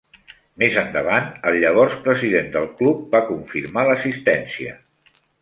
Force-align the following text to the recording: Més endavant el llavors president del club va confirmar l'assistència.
Més 0.61 0.77
endavant 0.81 1.27
el 1.51 1.57
llavors 1.63 1.97
president 2.07 2.49
del 2.57 2.65
club 2.81 3.05
va 3.13 3.21
confirmar 3.29 3.85
l'assistència. 3.91 4.75